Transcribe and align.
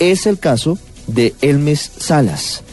Es 0.00 0.26
el 0.26 0.38
caso 0.38 0.78
de 1.06 1.34
Elmes 1.42 1.92
Salas. 1.98 2.64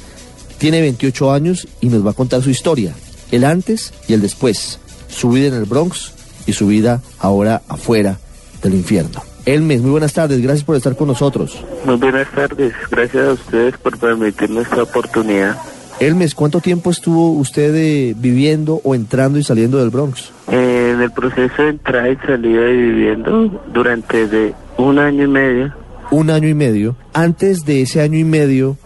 Tiene 0.58 0.80
28 0.80 1.34
años 1.34 1.68
y 1.82 1.90
nos 1.90 2.06
va 2.06 2.12
a 2.12 2.14
contar 2.14 2.42
su 2.42 2.50
historia, 2.50 2.94
el 3.32 3.44
antes 3.44 3.94
y 4.08 4.14
el 4.14 4.22
después, 4.22 4.80
su 5.10 5.32
vida 5.32 5.48
en 5.48 5.56
el 5.56 5.66
Bronx 5.66 6.14
y 6.48 6.54
su 6.54 6.68
vida 6.68 7.02
ahora 7.20 7.62
afuera 7.68 8.18
del 8.64 8.76
infierno. 8.76 9.22
Elmes, 9.46 9.82
muy 9.82 9.92
buenas 9.92 10.14
tardes, 10.14 10.42
gracias 10.42 10.64
por 10.64 10.78
estar 10.78 10.96
con 10.96 11.10
nosotros. 11.10 11.62
Muy 11.84 11.98
buenas 11.98 12.32
tardes, 12.32 12.74
gracias 12.90 13.28
a 13.28 13.34
ustedes 13.34 13.78
por 13.78 13.98
permitirme 13.98 14.62
esta 14.62 14.84
oportunidad. 14.84 15.58
Elmes, 16.00 16.34
¿cuánto 16.34 16.62
tiempo 16.62 16.92
estuvo 16.92 17.32
usted 17.32 17.76
eh, 17.76 18.14
viviendo 18.18 18.80
o 18.86 18.96
entrando 18.96 19.38
y 19.38 19.44
saliendo 19.44 19.80
del 19.80 19.90
Bronx? 19.90 20.32
Eh, 20.50 20.92
en 20.94 21.02
el 21.02 21.12
proceso 21.12 21.62
de 21.62 21.70
entrada 21.70 22.10
y 22.10 22.16
salida 22.18 22.70
y 22.70 22.78
viviendo 22.78 23.64
durante 23.74 24.28
de 24.28 24.54
un 24.78 24.98
año 24.98 25.26
y 25.26 25.28
medio. 25.28 25.87
Un 26.12 26.30
año 26.30 26.48
y 26.48 26.54
medio. 26.54 26.96
Antes 27.14 27.66
de 27.66 27.82
ese 27.82 28.02
año 28.02 28.18
y 28.18 28.24
medio, 28.24 28.78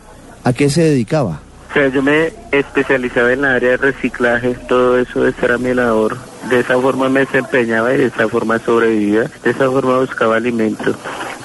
¿a 0.43 0.53
qué 0.53 0.70
se 0.70 0.81
dedicaba? 0.81 1.41
O 1.70 1.73
sea, 1.73 1.88
yo 1.88 2.02
me 2.02 2.33
especializaba 2.52 3.31
en 3.31 3.44
la 3.44 3.53
área 3.53 3.72
de 3.72 3.78
reciclaje, 3.78 4.55
todo 4.67 4.97
eso 4.97 5.23
de 5.23 5.33
era 5.41 5.58
mi 5.58 5.73
labor. 5.73 6.17
De 6.50 6.59
esa 6.59 6.78
forma 6.78 7.08
me 7.08 7.22
desempeñaba 7.22 7.94
y 7.94 7.97
de 7.97 8.05
esa 8.08 8.28
forma 8.28 8.59
sobrevivía. 8.59 9.31
De 9.44 9.52
esa 9.52 9.69
forma 9.69 10.00
buscaba 10.00 10.36
alimento, 10.36 10.94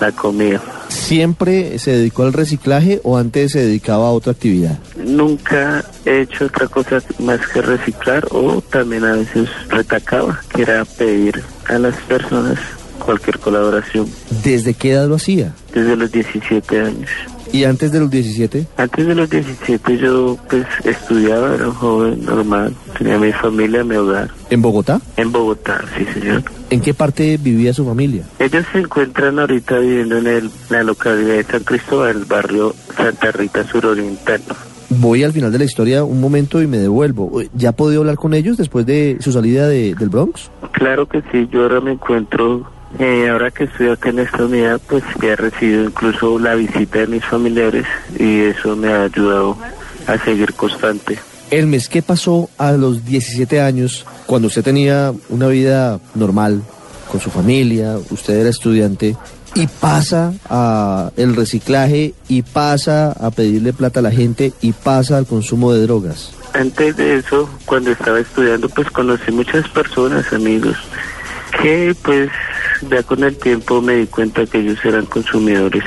la 0.00 0.10
comida. 0.10 0.60
¿Siempre 0.88 1.78
se 1.78 1.92
dedicó 1.92 2.24
al 2.24 2.32
reciclaje 2.32 3.00
o 3.04 3.16
antes 3.16 3.52
se 3.52 3.60
dedicaba 3.60 4.08
a 4.08 4.10
otra 4.10 4.32
actividad? 4.32 4.78
Nunca 4.96 5.84
he 6.04 6.22
hecho 6.22 6.46
otra 6.46 6.66
cosa 6.66 7.00
más 7.20 7.46
que 7.46 7.62
reciclar 7.62 8.26
o 8.32 8.60
también 8.60 9.04
a 9.04 9.12
veces 9.12 9.48
retacaba, 9.68 10.40
que 10.52 10.62
era 10.62 10.84
pedir 10.84 11.40
a 11.68 11.78
las 11.78 11.94
personas 12.02 12.58
cualquier 13.06 13.38
colaboración. 13.38 14.06
¿Desde 14.42 14.74
qué 14.74 14.92
edad 14.92 15.08
lo 15.08 15.14
hacía? 15.14 15.54
Desde 15.72 15.96
los 15.96 16.10
17 16.10 16.80
años. 16.80 17.08
¿Y 17.52 17.64
antes 17.64 17.92
de 17.92 18.00
los 18.00 18.10
17? 18.10 18.66
Antes 18.76 19.06
de 19.06 19.14
los 19.14 19.30
17 19.30 19.98
yo 19.98 20.36
pues 20.50 20.66
estudiaba, 20.84 21.54
era 21.54 21.68
un 21.68 21.74
joven 21.74 22.24
normal, 22.24 22.74
tenía 22.98 23.18
mi 23.18 23.32
familia, 23.32 23.84
mi 23.84 23.94
hogar. 23.94 24.30
¿En 24.50 24.60
Bogotá? 24.60 25.00
En 25.16 25.30
Bogotá, 25.30 25.82
sí 25.96 26.04
señor. 26.12 26.42
¿En 26.70 26.80
qué 26.80 26.92
parte 26.92 27.38
vivía 27.40 27.72
su 27.72 27.86
familia? 27.86 28.24
Ellos 28.40 28.66
se 28.72 28.80
encuentran 28.80 29.38
ahorita 29.38 29.78
viviendo 29.78 30.18
en 30.18 30.26
el, 30.26 30.50
la 30.68 30.82
localidad 30.82 31.36
de 31.36 31.44
San 31.44 31.62
Cristóbal, 31.62 32.16
el 32.16 32.24
barrio 32.24 32.74
Santa 32.96 33.30
Rita 33.30 33.64
Suroriental. 33.64 34.42
Voy 34.88 35.24
al 35.24 35.32
final 35.32 35.52
de 35.52 35.58
la 35.58 35.64
historia 35.64 36.04
un 36.04 36.20
momento 36.20 36.62
y 36.62 36.66
me 36.66 36.78
devuelvo. 36.78 37.40
¿Ya 37.54 37.70
ha 37.70 37.72
podido 37.72 38.02
hablar 38.02 38.16
con 38.16 38.34
ellos 38.34 38.56
después 38.56 38.86
de 38.86 39.16
su 39.20 39.32
salida 39.32 39.68
de, 39.68 39.94
del 39.94 40.08
Bronx? 40.08 40.50
Claro 40.72 41.06
que 41.06 41.22
sí, 41.32 41.48
yo 41.50 41.62
ahora 41.62 41.80
me 41.80 41.92
encuentro 41.92 42.66
eh, 42.98 43.28
ahora 43.28 43.50
que 43.50 43.64
estoy 43.64 43.88
acá 43.88 44.10
en 44.10 44.20
esta 44.20 44.44
unidad, 44.44 44.80
pues 44.88 45.04
ya 45.20 45.28
he 45.28 45.36
recibido 45.36 45.84
incluso 45.84 46.38
la 46.38 46.54
visita 46.54 47.00
de 47.00 47.06
mis 47.06 47.24
familiares 47.24 47.86
y 48.18 48.40
eso 48.40 48.76
me 48.76 48.88
ha 48.88 49.04
ayudado 49.04 49.56
a 50.06 50.18
seguir 50.24 50.54
constante. 50.54 51.18
Elmes, 51.50 51.88
¿qué 51.88 52.02
pasó 52.02 52.50
a 52.58 52.72
los 52.72 53.04
17 53.04 53.60
años 53.60 54.04
cuando 54.26 54.48
usted 54.48 54.64
tenía 54.64 55.12
una 55.28 55.46
vida 55.48 56.00
normal 56.14 56.62
con 57.10 57.20
su 57.20 57.30
familia, 57.30 57.96
usted 58.10 58.34
era 58.34 58.50
estudiante 58.50 59.16
y 59.54 59.66
pasa 59.68 60.34
a 60.50 61.10
el 61.16 61.36
reciclaje 61.36 62.14
y 62.28 62.42
pasa 62.42 63.12
a 63.12 63.30
pedirle 63.30 63.72
plata 63.72 64.00
a 64.00 64.02
la 64.02 64.10
gente 64.10 64.52
y 64.60 64.72
pasa 64.72 65.16
al 65.16 65.26
consumo 65.26 65.72
de 65.72 65.82
drogas? 65.82 66.32
Antes 66.52 66.96
de 66.96 67.16
eso, 67.16 67.48
cuando 67.64 67.92
estaba 67.92 68.18
estudiando, 68.18 68.68
pues 68.68 68.90
conocí 68.90 69.30
muchas 69.30 69.68
personas, 69.68 70.32
amigos, 70.32 70.76
que 71.62 71.94
pues 72.02 72.30
ya 72.90 73.02
con 73.02 73.24
el 73.24 73.36
tiempo 73.36 73.80
me 73.80 73.96
di 73.96 74.06
cuenta 74.06 74.46
que 74.46 74.58
ellos 74.58 74.84
eran 74.84 75.06
consumidores. 75.06 75.84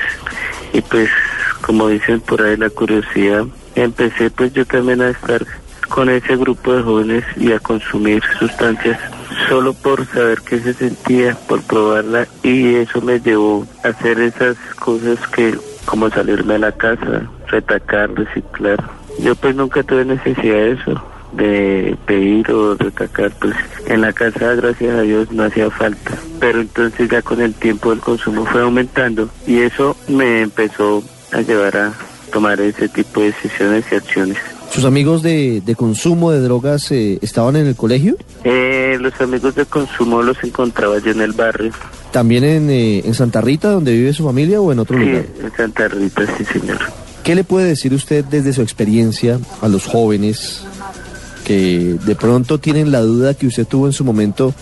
Y 0.73 0.81
pues 0.81 1.09
como 1.61 1.87
dicen 1.87 2.19
por 2.21 2.41
ahí 2.41 2.57
la 2.57 2.69
curiosidad 2.69 3.45
empecé 3.75 4.29
pues 4.29 4.53
yo 4.53 4.65
también 4.65 5.01
a 5.01 5.09
estar 5.09 5.45
con 5.87 6.09
ese 6.09 6.35
grupo 6.35 6.73
de 6.73 6.83
jóvenes 6.83 7.25
y 7.37 7.51
a 7.51 7.59
consumir 7.59 8.21
sustancias 8.37 8.99
solo 9.47 9.73
por 9.73 10.05
saber 10.05 10.41
qué 10.41 10.59
se 10.59 10.73
sentía, 10.73 11.35
por 11.47 11.61
probarla. 11.63 12.27
Y 12.43 12.75
eso 12.75 13.01
me 13.01 13.19
llevó 13.19 13.65
a 13.83 13.89
hacer 13.89 14.19
esas 14.19 14.57
cosas 14.79 15.17
que 15.29 15.57
como 15.85 16.09
salirme 16.09 16.55
a 16.55 16.59
la 16.59 16.71
casa, 16.71 17.23
retacar, 17.47 18.13
reciclar. 18.13 18.83
Yo 19.19 19.35
pues 19.35 19.55
nunca 19.55 19.81
tuve 19.81 20.05
necesidad 20.05 20.55
de 20.55 20.71
eso 20.73 21.01
de 21.33 21.95
pedir 22.05 22.49
o 22.51 22.75
de 22.75 22.87
atacar, 22.87 23.31
pues 23.39 23.53
en 23.87 24.01
la 24.01 24.13
casa, 24.13 24.55
gracias 24.55 24.95
a 24.95 25.01
Dios, 25.01 25.31
no 25.31 25.43
hacía 25.43 25.69
falta. 25.69 26.17
Pero 26.39 26.61
entonces 26.61 27.09
ya 27.09 27.21
con 27.21 27.41
el 27.41 27.53
tiempo 27.53 27.91
el 27.93 27.99
consumo 27.99 28.45
fue 28.45 28.61
aumentando 28.61 29.29
y 29.45 29.59
eso 29.59 29.95
me 30.07 30.41
empezó 30.41 31.03
a 31.31 31.41
llevar 31.41 31.77
a 31.77 31.93
tomar 32.31 32.59
ese 32.61 32.87
tipo 32.89 33.21
de 33.21 33.27
decisiones 33.27 33.85
y 33.91 33.95
acciones. 33.95 34.37
¿Sus 34.71 34.85
amigos 34.85 35.23
de, 35.23 35.61
de 35.65 35.75
consumo 35.75 36.31
de 36.31 36.41
drogas 36.41 36.91
eh, 36.91 37.17
estaban 37.23 37.55
en 37.55 37.65
el 37.65 37.75
colegio? 37.75 38.17
Eh, 38.43 38.97
los 39.01 39.19
amigos 39.19 39.55
de 39.55 39.65
consumo 39.65 40.21
los 40.21 40.43
encontraba 40.43 40.99
yo 40.99 41.11
en 41.11 41.21
el 41.21 41.31
barrio. 41.31 41.71
¿También 42.11 42.43
en, 42.43 42.69
eh, 42.69 43.01
en 43.03 43.13
Santa 43.15 43.41
Rita, 43.41 43.71
donde 43.71 43.93
vive 43.93 44.13
su 44.13 44.23
familia, 44.23 44.61
o 44.61 44.71
en 44.71 44.77
otro 44.79 44.97
Sí, 44.99 45.05
lugar? 45.05 45.25
en 45.43 45.51
Santa 45.57 45.87
Rita, 45.87 46.23
sí 46.37 46.45
señor. 46.45 46.77
¿Qué 47.23 47.33
le 47.33 47.43
puede 47.43 47.67
decir 47.67 47.93
usted 47.95 48.23
desde 48.25 48.53
su 48.53 48.61
experiencia 48.61 49.39
a 49.61 49.67
los 49.67 49.85
jóvenes 49.85 50.63
que 51.43 51.97
de 52.05 52.15
pronto 52.15 52.57
tienen 52.57 52.91
la 52.91 53.01
duda 53.01 53.33
que 53.33 53.47
usted 53.47 53.67
tuvo 53.67 53.87
en 53.87 53.93
su 53.93 54.03
momento 54.03 54.53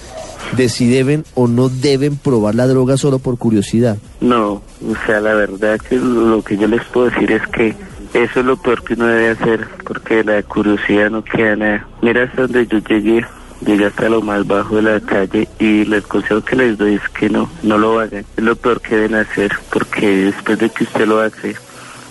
de 0.56 0.70
si 0.70 0.88
deben 0.88 1.26
o 1.34 1.48
no 1.48 1.70
deben 1.70 2.18
probar 2.18 2.56
la 2.56 2.68
droga 2.68 2.98
solo 2.98 3.20
por 3.20 3.38
curiosidad? 3.38 3.98
No, 4.22 4.54
o 4.54 4.96
sea, 5.06 5.20
la 5.20 5.34
verdad 5.34 5.80
que 5.80 5.98
lo 5.98 6.42
que 6.42 6.58
yo 6.58 6.68
les 6.68 6.84
puedo 6.86 7.10
decir 7.10 7.32
es 7.32 7.46
que 7.48 7.76
eso 8.14 8.40
es 8.40 8.46
lo 8.46 8.58
peor 8.58 8.84
que 8.84 8.94
uno 8.94 9.08
debe 9.08 9.30
hacer, 9.30 9.68
porque 9.86 10.24
la 10.24 10.42
curiosidad 10.44 11.10
no 11.10 11.24
queda 11.24 11.56
nada. 11.56 11.88
Mira 12.02 12.24
hasta 12.24 12.44
donde 12.44 12.66
yo 12.68 12.80
llegué, 12.80 13.26
llegué 13.66 13.86
hasta 13.86 14.10
lo 14.10 14.22
más 14.22 14.48
bajo 14.48 14.78
de 14.78 14.82
la 14.84 15.00
calle 15.00 15.48
y 15.60 15.82
el 15.82 16.04
consejo 16.04 16.42
que 16.42 16.56
les 16.56 16.78
doy 16.78 16.96
es 16.96 17.10
que 17.10 17.30
no, 17.30 17.50
no 17.64 17.78
lo 17.78 18.00
hagan. 18.00 18.26
Es 18.38 18.44
lo 18.44 18.56
peor 18.56 18.82
que 18.82 18.96
deben 18.96 19.16
hacer, 19.16 19.52
porque 19.72 20.08
después 20.26 20.58
de 20.60 20.70
que 20.70 20.86
usted 20.86 21.06
lo 21.06 21.20
hace, 21.20 21.56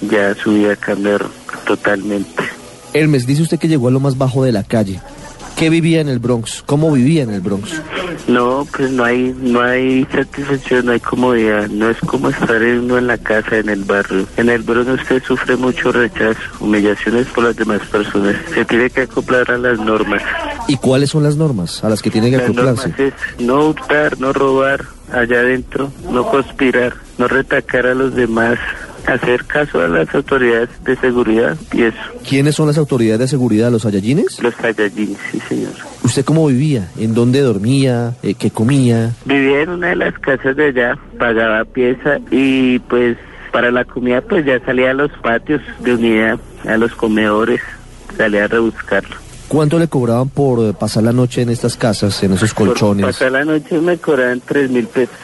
ya 0.03 0.35
su 0.35 0.53
vida 0.53 0.77
cambia 0.77 1.19
totalmente. 1.67 2.43
Hermes, 2.97 3.27
dice 3.27 3.43
usted 3.43 3.59
que 3.59 3.69
llegó 3.69 3.89
a 3.89 3.91
lo 3.91 4.01
más 4.01 4.17
bajo 4.19 4.43
de 4.45 4.53
la 4.53 4.63
calle. 4.63 5.01
¿Qué 5.57 5.71
vivía 5.71 6.03
en 6.03 6.09
el 6.09 6.19
Bronx? 6.19 6.63
¿Cómo 6.67 6.93
vivía 6.93 7.23
en 7.23 7.31
el 7.31 7.41
Bronx? 7.41 7.81
No, 8.29 8.67
pues 8.77 8.91
no 8.91 9.05
hay, 9.05 9.35
no 9.41 9.63
hay 9.63 10.05
satisfacción, 10.13 10.85
no 10.87 10.93
hay 10.93 11.01
comodidad, 11.01 11.69
no 11.69 11.89
es 11.89 11.97
como 12.01 12.29
estar 12.29 12.61
uno 12.61 12.99
en 12.99 13.07
la 13.07 13.17
casa, 13.17 13.57
en 13.57 13.71
el 13.71 13.85
barrio. 13.85 14.27
En 14.37 14.51
el 14.51 14.63
barrio 14.63 14.95
usted 14.95 15.23
sufre 15.25 15.57
mucho 15.57 15.93
rechazo, 15.93 16.39
humillaciones 16.61 17.27
por 17.29 17.45
las 17.45 17.57
demás 17.57 17.81
personas. 17.91 18.37
Se 18.53 18.65
tiene 18.67 18.91
que 18.91 19.03
acoplar 19.03 19.51
a 19.51 19.57
las 19.57 19.79
normas. 19.79 20.23
¿Y 20.69 20.77
cuáles 20.77 21.09
son 21.11 21.23
las 21.23 21.37
normas 21.37 21.83
a 21.85 21.89
las 21.89 22.03
que 22.03 22.11
tiene 22.11 22.31
que 22.31 22.37
Las 22.37 22.53
normas 22.53 22.81
acoplarse? 22.81 23.07
es 23.09 23.15
no 23.47 23.69
hurtar, 23.69 24.21
no 24.21 24.33
robar 24.35 24.85
allá 25.13 25.41
adentro, 25.41 25.91
no 26.11 26.27
conspirar, 26.27 26.95
no 27.17 27.29
retacar 27.29 27.87
a 27.87 27.95
los 27.95 28.15
demás, 28.15 28.59
hacer 29.07 29.45
caso 29.45 29.81
a 29.81 29.89
las 29.89 30.13
autoridades 30.15 30.69
de 30.85 30.97
seguridad 30.97 31.57
y 31.73 31.83
eso, 31.85 31.97
¿Quiénes 32.29 32.55
son 32.57 32.67
las 32.69 32.79
autoridades 32.79 33.21
de 33.21 33.29
seguridad? 33.29 33.71
¿Los 33.71 33.87
ayallines? 33.87 34.43
los 34.43 34.55
Saiyajins, 34.55 35.19
sí 35.31 35.41
señor. 35.49 35.73
¿Usted 36.03 36.25
cómo 36.25 36.47
vivía? 36.47 36.89
¿En 36.99 37.15
dónde 37.15 37.41
dormía? 37.41 38.15
Eh, 38.23 38.35
¿Qué 38.35 38.51
comía? 38.51 39.13
Vivía 39.25 39.63
en 39.63 39.71
una 39.71 39.89
de 39.89 39.97
las 39.97 40.19
casas 40.19 40.57
de 40.57 40.67
allá, 40.67 40.99
pagaba 41.19 41.65
pieza 41.65 42.19
y 42.31 42.79
pues 42.81 43.17
para 43.53 43.71
la 43.71 43.85
comida 43.85 44.21
pues 44.21 44.45
ya 44.45 44.59
salía 44.65 44.91
a 44.91 44.95
los 44.95 45.11
patios 45.23 45.61
de 45.81 45.95
unidad, 45.95 46.39
a 46.67 46.77
los 46.77 46.93
comedores, 46.95 47.61
salía 48.17 48.45
a 48.45 48.49
rebuscarlo. 48.49 49.17
¿Cuánto 49.49 49.79
le 49.79 49.87
cobraban 49.87 50.29
por 50.29 50.59
eh, 50.59 50.73
pasar 50.73 51.05
la 51.05 51.13
noche 51.13 51.41
en 51.43 51.51
estas 51.51 51.77
casas, 51.77 52.21
en 52.25 52.33
esos 52.33 52.53
Por 52.53 52.69
colchones? 52.69 53.07
pasar 53.07 53.31
la 53.31 53.45
noche 53.45 53.81
me 53.81 53.97
cobraban 53.97 54.41
tres 54.45 54.69
mil 54.71 54.87
pesos, 54.89 55.15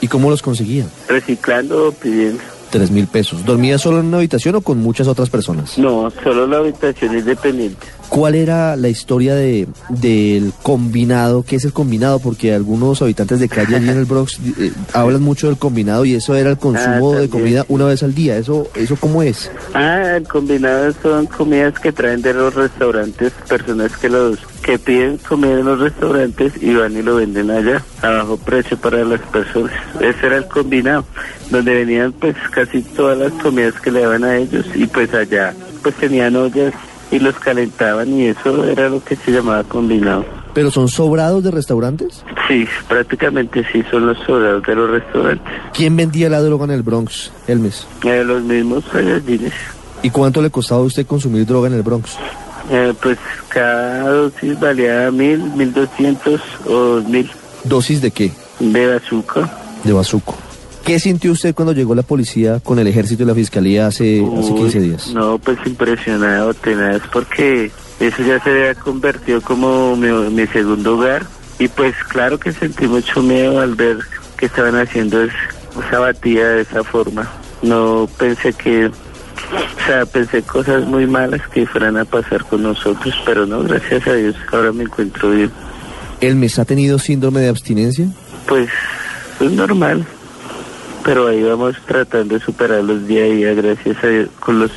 ¿Y 0.00 0.06
cómo 0.08 0.30
los 0.30 0.40
conseguía? 0.42 0.86
reciclando 1.08 1.88
o 1.88 1.92
pidiendo. 1.92 2.40
Tres 2.72 2.90
mil 2.90 3.06
pesos. 3.06 3.44
¿Dormía 3.44 3.76
solo 3.76 4.00
en 4.00 4.06
una 4.06 4.16
habitación 4.16 4.54
o 4.54 4.62
con 4.62 4.78
muchas 4.78 5.06
otras 5.06 5.28
personas? 5.28 5.76
No, 5.76 6.10
solo 6.24 6.46
la 6.46 6.56
habitación 6.56 7.18
independiente. 7.18 7.86
¿Cuál 8.12 8.34
era 8.34 8.76
la 8.76 8.90
historia 8.90 9.34
de, 9.34 9.66
del 9.88 10.52
combinado? 10.62 11.44
¿Qué 11.44 11.56
es 11.56 11.64
el 11.64 11.72
combinado? 11.72 12.18
Porque 12.18 12.52
algunos 12.52 13.00
habitantes 13.00 13.40
de 13.40 13.48
calle 13.48 13.76
allí 13.76 13.88
en 13.88 13.96
el 13.96 14.04
Bronx 14.04 14.38
eh, 14.58 14.70
hablan 14.92 15.22
mucho 15.22 15.46
del 15.46 15.56
combinado 15.56 16.04
y 16.04 16.16
eso 16.16 16.36
era 16.36 16.50
el 16.50 16.58
consumo 16.58 17.14
Ah, 17.14 17.20
de 17.20 17.30
comida 17.30 17.64
una 17.68 17.86
vez 17.86 18.02
al 18.02 18.14
día. 18.14 18.36
¿Eso, 18.36 18.68
eso 18.74 18.96
cómo 18.96 19.22
es? 19.22 19.50
Ah, 19.72 20.16
el 20.16 20.28
combinado 20.28 20.92
son 21.02 21.24
comidas 21.24 21.78
que 21.78 21.90
traen 21.90 22.20
de 22.20 22.34
los 22.34 22.54
restaurantes, 22.54 23.32
personas 23.48 23.96
que 23.96 24.10
los 24.10 24.38
que 24.62 24.78
piden 24.78 25.16
comida 25.16 25.60
en 25.60 25.64
los 25.64 25.80
restaurantes 25.80 26.52
y 26.60 26.74
van 26.74 26.94
y 26.94 27.00
lo 27.00 27.16
venden 27.16 27.50
allá 27.50 27.82
a 28.02 28.10
bajo 28.10 28.36
precio 28.36 28.76
para 28.76 29.02
las 29.06 29.22
personas. 29.22 29.72
Ese 30.00 30.26
era 30.26 30.36
el 30.36 30.48
combinado, 30.48 31.06
donde 31.50 31.76
venían 31.76 32.12
pues 32.12 32.36
casi 32.50 32.82
todas 32.82 33.16
las 33.16 33.32
comidas 33.42 33.72
que 33.80 33.90
le 33.90 34.02
daban 34.02 34.24
a 34.24 34.36
ellos 34.36 34.66
y 34.74 34.86
pues 34.86 35.14
allá 35.14 35.54
pues 35.82 35.94
tenían 35.94 36.36
ollas 36.36 36.74
y 37.12 37.18
los 37.20 37.38
calentaban 37.38 38.08
y 38.18 38.26
eso 38.26 38.64
era 38.64 38.88
lo 38.88 39.04
que 39.04 39.14
se 39.14 39.30
llamaba 39.30 39.62
combinado. 39.64 40.24
¿Pero 40.54 40.70
son 40.70 40.88
sobrados 40.88 41.44
de 41.44 41.50
restaurantes? 41.50 42.24
Sí, 42.48 42.66
prácticamente 42.88 43.64
sí 43.72 43.82
son 43.90 44.06
los 44.06 44.18
sobrados 44.26 44.62
de 44.64 44.74
los 44.74 44.90
restaurantes. 44.90 45.52
¿Quién 45.72 45.96
vendía 45.96 46.28
la 46.28 46.40
droga 46.40 46.64
en 46.64 46.72
el 46.72 46.82
Bronx, 46.82 47.30
Elmes? 47.46 47.86
Eh, 48.04 48.24
los 48.24 48.42
mismos 48.42 48.84
Saiyajines. 48.90 49.52
¿Y 50.02 50.10
cuánto 50.10 50.42
le 50.42 50.50
costaba 50.50 50.80
a 50.80 50.84
usted 50.84 51.06
consumir 51.06 51.46
droga 51.46 51.68
en 51.68 51.74
el 51.74 51.82
Bronx? 51.82 52.16
Eh, 52.70 52.92
pues 53.00 53.18
cada 53.48 54.08
dosis 54.08 54.58
valía 54.58 55.10
mil, 55.10 55.38
mil 55.54 55.72
doscientos 55.72 56.40
o 56.66 56.72
dos 56.72 57.04
mil 57.04 57.30
¿Dosis 57.64 58.00
de 58.00 58.10
qué? 58.10 58.32
de 58.60 58.94
azúcar. 58.94 59.48
De 59.84 59.92
bazuco. 59.92 60.34
¿Qué 60.84 60.98
sintió 60.98 61.30
usted 61.32 61.54
cuando 61.54 61.72
llegó 61.72 61.94
la 61.94 62.02
policía 62.02 62.58
con 62.60 62.78
el 62.78 62.86
ejército 62.88 63.22
y 63.22 63.26
la 63.26 63.34
fiscalía 63.34 63.86
hace, 63.86 64.16
hace 64.38 64.52
Uy, 64.52 64.60
15 64.60 64.80
días? 64.80 65.08
No, 65.14 65.38
pues 65.38 65.58
impresionado, 65.64 66.52
tenaz, 66.54 67.00
porque 67.12 67.70
eso 68.00 68.22
ya 68.24 68.42
se 68.42 68.50
había 68.50 68.74
convertido 68.74 69.40
como 69.40 69.94
mi, 69.96 70.08
mi 70.30 70.46
segundo 70.48 70.96
hogar. 70.96 71.24
Y 71.60 71.68
pues 71.68 71.94
claro 72.08 72.38
que 72.40 72.52
sentí 72.52 72.88
mucho 72.88 73.22
miedo 73.22 73.60
al 73.60 73.76
ver 73.76 73.98
que 74.36 74.46
estaban 74.46 74.74
haciendo 74.76 75.22
es- 75.22 75.32
esa 75.86 76.00
batida 76.00 76.48
de 76.50 76.62
esa 76.62 76.82
forma. 76.82 77.30
No 77.62 78.08
pensé 78.18 78.52
que, 78.52 78.86
o 78.86 79.86
sea, 79.86 80.04
pensé 80.04 80.42
cosas 80.42 80.84
muy 80.86 81.06
malas 81.06 81.42
que 81.54 81.64
fueran 81.64 81.96
a 81.96 82.04
pasar 82.04 82.44
con 82.46 82.64
nosotros, 82.64 83.14
pero 83.24 83.46
no, 83.46 83.62
gracias 83.62 84.04
a 84.08 84.14
Dios, 84.14 84.34
ahora 84.50 84.72
me 84.72 84.82
encuentro 84.82 85.30
bien. 85.30 85.50
¿Elmes 86.20 86.58
ha 86.58 86.64
tenido 86.64 86.98
síndrome 86.98 87.40
de 87.40 87.48
abstinencia? 87.50 88.06
Pues 88.48 88.68
es 89.40 89.50
normal, 89.52 90.04
pero 91.04 91.26
ahí 91.26 91.42
vamos 91.42 91.76
tratando 91.86 92.34
de 92.34 92.40
superarlos 92.40 93.06
día 93.06 93.24
a 93.24 93.28
día, 93.28 93.54
gracias 93.54 94.02
a 94.02 94.06
Dios, 94.06 94.28
con 94.40 94.60
los 94.60 94.70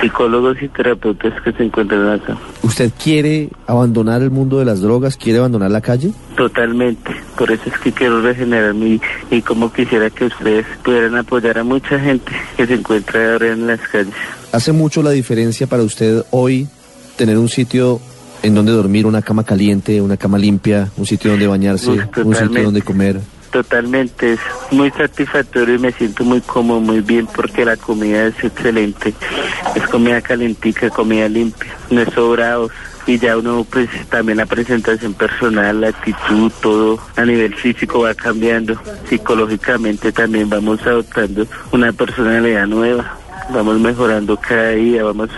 psicólogos 0.00 0.56
y 0.62 0.68
terapeutas 0.68 1.32
que 1.42 1.52
se 1.52 1.64
encuentran 1.64 2.08
acá. 2.08 2.36
¿Usted 2.62 2.90
quiere 3.02 3.48
abandonar 3.66 4.22
el 4.22 4.30
mundo 4.30 4.58
de 4.58 4.64
las 4.64 4.80
drogas? 4.80 5.16
¿Quiere 5.16 5.38
abandonar 5.38 5.70
la 5.70 5.80
calle? 5.80 6.12
Totalmente, 6.36 7.10
por 7.36 7.50
eso 7.50 7.64
es 7.66 7.78
que 7.78 7.92
quiero 7.92 8.22
regenerarme 8.22 8.86
y, 8.86 9.00
y 9.30 9.42
como 9.42 9.72
quisiera 9.72 10.08
que 10.10 10.26
ustedes 10.26 10.66
pudieran 10.82 11.16
apoyar 11.16 11.58
a 11.58 11.64
mucha 11.64 11.98
gente 11.98 12.32
que 12.56 12.66
se 12.66 12.74
encuentra 12.74 13.32
ahora 13.32 13.52
en 13.52 13.66
las 13.66 13.80
calles. 13.80 14.14
¿Hace 14.52 14.72
mucho 14.72 15.02
la 15.02 15.10
diferencia 15.10 15.66
para 15.66 15.82
usted 15.82 16.24
hoy 16.30 16.68
tener 17.16 17.36
un 17.36 17.48
sitio 17.48 18.00
en 18.42 18.54
donde 18.54 18.72
dormir, 18.72 19.06
una 19.06 19.22
cama 19.22 19.44
caliente, 19.44 20.00
una 20.00 20.16
cama 20.16 20.38
limpia, 20.38 20.90
un 20.96 21.04
sitio 21.04 21.32
donde 21.32 21.46
bañarse, 21.46 21.90
un 21.90 22.34
sitio 22.34 22.62
donde 22.62 22.82
comer? 22.82 23.20
Totalmente, 23.50 24.34
es 24.34 24.40
muy 24.70 24.92
satisfactorio 24.92 25.74
y 25.74 25.78
me 25.78 25.90
siento 25.90 26.24
muy 26.24 26.40
cómodo, 26.40 26.78
muy 26.80 27.00
bien 27.00 27.26
porque 27.26 27.64
la 27.64 27.76
comida 27.76 28.26
es 28.26 28.44
excelente. 28.44 29.12
Es 29.74 29.86
comida 29.88 30.20
calentica, 30.20 30.88
comida 30.90 31.28
limpia, 31.28 31.74
no 31.90 32.00
es 32.00 32.12
sobrados. 32.14 32.70
Y 33.06 33.18
ya 33.18 33.36
uno, 33.36 33.66
pues 33.68 33.88
también 34.08 34.38
la 34.38 34.46
presentación 34.46 35.14
personal, 35.14 35.80
la 35.80 35.88
actitud, 35.88 36.52
todo 36.60 37.00
a 37.16 37.24
nivel 37.24 37.54
físico 37.56 38.02
va 38.02 38.14
cambiando. 38.14 38.80
Psicológicamente 39.08 40.12
también 40.12 40.48
vamos 40.48 40.80
adoptando 40.86 41.44
una 41.72 41.92
personalidad 41.92 42.68
nueva. 42.68 43.16
Vamos 43.52 43.80
mejorando 43.80 44.36
cada 44.36 44.70
día, 44.70 45.02
vamos 45.02 45.30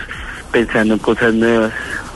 pensando 0.51 0.93
en 0.93 0.99
cosas 0.99 1.33
nuevas, 1.33 1.73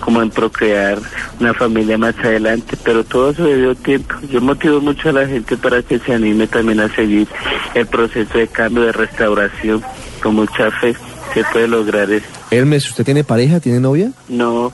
como 0.07 0.21
en 0.21 0.29
procrear 0.29 0.99
una 1.37 1.53
familia 1.53 1.97
más 1.97 2.17
adelante, 2.19 2.77
pero 2.81 3.03
todo 3.03 3.31
eso 3.31 3.43
debió 3.43 3.75
tiempo. 3.75 4.15
Yo 4.31 4.39
motivo 4.39 4.79
mucho 4.79 5.09
a 5.09 5.11
la 5.11 5.27
gente 5.27 5.57
para 5.57 5.83
que 5.83 5.99
se 5.99 6.13
anime 6.13 6.47
también 6.47 6.79
a 6.79 6.87
seguir 6.95 7.27
el 7.73 7.85
proceso 7.87 8.37
de 8.37 8.47
cambio, 8.47 8.83
de 8.83 8.93
restauración, 8.93 9.83
con 10.23 10.35
mucha 10.35 10.71
fe 10.71 10.95
se 11.33 11.43
puede 11.51 11.67
lograr 11.67 12.09
esto. 12.09 12.29
Hermes, 12.51 12.89
¿usted 12.89 13.03
tiene 13.03 13.25
pareja? 13.25 13.59
¿Tiene 13.59 13.81
novia? 13.81 14.13
No, 14.29 14.71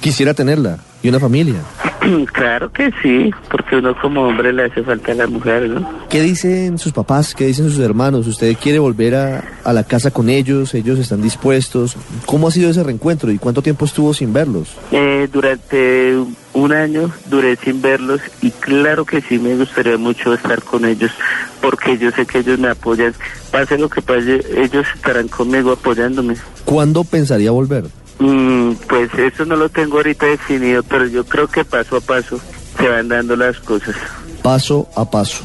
Quisiera 0.00 0.32
tenerla. 0.32 0.78
¿Y 1.02 1.08
una 1.08 1.20
familia? 1.20 1.62
claro 2.32 2.72
que 2.72 2.90
sí, 3.02 3.30
porque 3.50 3.76
uno 3.76 3.94
como 4.00 4.22
hombre 4.22 4.52
le 4.52 4.64
hace 4.64 4.82
falta 4.82 5.12
a 5.12 5.14
la 5.14 5.26
mujer, 5.26 5.68
¿no? 5.68 5.88
¿Qué 6.08 6.20
dicen 6.22 6.78
sus 6.78 6.92
papás? 6.92 7.34
¿Qué 7.34 7.46
dicen 7.46 7.70
sus 7.70 7.78
hermanos? 7.78 8.26
¿Usted 8.26 8.56
quiere 8.56 8.78
volver 8.78 9.14
a, 9.14 9.44
a 9.64 9.72
la 9.72 9.84
casa 9.84 10.10
con 10.10 10.28
ellos? 10.28 10.74
¿Ellos 10.74 10.98
están 10.98 11.22
dispuestos? 11.22 11.96
¿Cómo 12.26 12.48
ha 12.48 12.50
sido 12.50 12.70
ese 12.70 12.82
reencuentro 12.82 13.30
y 13.30 13.38
cuánto 13.38 13.62
tiempo 13.62 13.84
estuvo 13.84 14.12
sin 14.14 14.32
verlos? 14.32 14.76
Eh, 14.90 15.28
durante 15.32 16.14
un 16.54 16.72
año 16.72 17.10
duré 17.26 17.56
sin 17.56 17.80
verlos 17.80 18.20
y 18.42 18.50
claro 18.50 19.04
que 19.04 19.20
sí 19.20 19.38
me 19.38 19.54
gustaría 19.56 19.96
mucho 19.96 20.34
estar 20.34 20.62
con 20.62 20.84
ellos 20.84 21.12
porque 21.60 21.98
yo 21.98 22.10
sé 22.10 22.26
que 22.26 22.38
ellos 22.38 22.58
me 22.58 22.68
apoyan. 22.68 23.14
Pase 23.50 23.78
lo 23.78 23.88
que 23.88 24.02
pase, 24.02 24.40
ellos 24.56 24.86
estarán 24.94 25.28
conmigo 25.28 25.72
apoyándome. 25.72 26.36
¿Cuándo 26.64 27.04
pensaría 27.04 27.50
volver? 27.50 27.84
Mm, 28.18 28.72
pues 28.88 29.10
eso 29.14 29.44
no 29.44 29.56
lo 29.56 29.68
tengo 29.68 29.98
ahorita 29.98 30.26
definido, 30.26 30.82
pero 30.82 31.06
yo 31.06 31.24
creo 31.24 31.46
que 31.46 31.64
paso 31.64 31.96
a 31.96 32.00
paso 32.00 32.40
se 32.76 32.88
van 32.88 33.08
dando 33.08 33.36
las 33.36 33.58
cosas. 33.60 33.94
Paso 34.42 34.88
a 34.96 35.10
paso. 35.10 35.44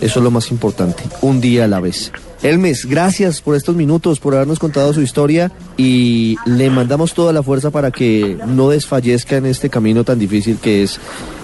Eso 0.00 0.18
es 0.18 0.24
lo 0.24 0.30
más 0.30 0.50
importante. 0.50 1.02
Un 1.20 1.40
día 1.40 1.64
a 1.64 1.68
la 1.68 1.80
vez. 1.80 2.12
Elmes, 2.42 2.86
gracias 2.86 3.40
por 3.40 3.54
estos 3.54 3.76
minutos, 3.76 4.18
por 4.18 4.34
habernos 4.34 4.58
contado 4.58 4.92
su 4.92 5.00
historia 5.00 5.52
y 5.76 6.36
le 6.44 6.70
mandamos 6.70 7.14
toda 7.14 7.32
la 7.32 7.42
fuerza 7.44 7.70
para 7.70 7.92
que 7.92 8.36
no 8.48 8.68
desfallezca 8.68 9.36
en 9.36 9.46
este 9.46 9.70
camino 9.70 10.02
tan 10.02 10.18
difícil 10.18 10.58
que 10.58 10.82
es, 10.82 10.98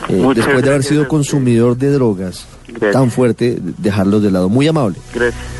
eh, 0.08 0.20
después 0.34 0.60
de 0.62 0.68
haber 0.68 0.82
sido 0.82 1.06
consumidor 1.06 1.76
de 1.76 1.92
drogas 1.92 2.46
Gracias. 2.66 2.92
tan 2.92 3.12
fuerte, 3.12 3.58
dejarlos 3.78 4.24
de 4.24 4.32
lado. 4.32 4.48
Muy 4.48 4.66
amable. 4.66 4.96
Gracias. 5.14 5.57